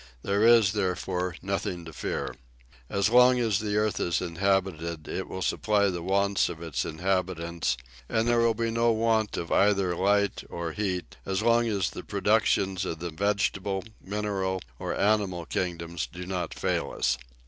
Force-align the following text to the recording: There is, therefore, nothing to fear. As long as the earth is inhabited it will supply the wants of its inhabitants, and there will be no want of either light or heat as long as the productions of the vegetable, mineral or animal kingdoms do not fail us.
There 0.23 0.41
is, 0.47 0.71
therefore, 0.73 1.35
nothing 1.43 1.85
to 1.85 1.93
fear. 1.93 2.33
As 2.89 3.11
long 3.11 3.39
as 3.39 3.59
the 3.59 3.77
earth 3.77 3.99
is 3.99 4.19
inhabited 4.19 5.07
it 5.07 5.27
will 5.29 5.43
supply 5.43 5.89
the 5.91 6.01
wants 6.01 6.49
of 6.49 6.59
its 6.59 6.85
inhabitants, 6.85 7.77
and 8.09 8.27
there 8.27 8.39
will 8.39 8.55
be 8.55 8.71
no 8.71 8.91
want 8.91 9.37
of 9.37 9.51
either 9.51 9.95
light 9.95 10.43
or 10.49 10.71
heat 10.71 11.17
as 11.23 11.43
long 11.43 11.67
as 11.67 11.91
the 11.91 12.01
productions 12.03 12.83
of 12.83 12.97
the 12.97 13.11
vegetable, 13.11 13.83
mineral 14.03 14.59
or 14.79 14.99
animal 14.99 15.45
kingdoms 15.45 16.07
do 16.11 16.25
not 16.25 16.55
fail 16.55 16.95
us. 16.97 17.19